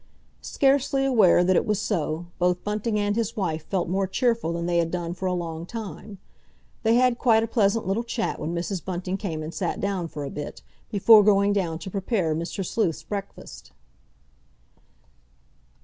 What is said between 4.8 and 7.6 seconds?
done for a long time. They had quite a